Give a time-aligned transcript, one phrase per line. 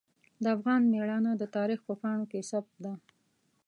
[0.43, 2.93] د افغان میړانه د تاریخ په پاڼو کې ثبت ده.